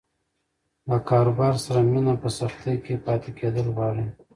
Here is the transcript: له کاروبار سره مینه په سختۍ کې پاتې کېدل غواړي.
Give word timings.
له 0.89 0.97
کاروبار 1.09 1.53
سره 1.65 1.79
مینه 1.91 2.13
په 2.21 2.29
سختۍ 2.37 2.75
کې 2.85 3.01
پاتې 3.05 3.29
کېدل 3.39 3.67
غواړي. 3.75 4.05